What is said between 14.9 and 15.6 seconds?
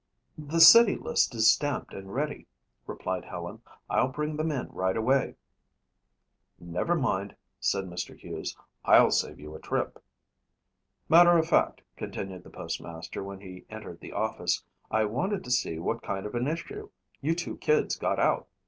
wanted to